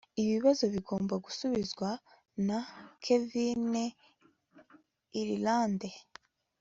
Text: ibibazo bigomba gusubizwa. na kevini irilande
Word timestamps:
ibibazo 0.21 0.63
bigomba 0.73 1.15
gusubizwa. 1.25 1.89
na 2.47 2.59
kevini 3.03 3.85
irilande 5.19 5.89